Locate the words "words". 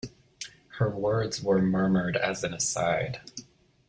0.89-1.43